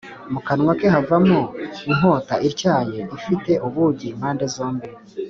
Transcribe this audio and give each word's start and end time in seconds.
mu 0.33 0.39
kanwa 0.47 0.71
ke 0.79 0.87
havamo 0.95 1.41
inkota 1.89 2.35
ityaye 2.49 2.99
ifite 3.17 3.51
ubugi 3.67 4.05
impande 4.13 4.45
zombi. 4.55 4.87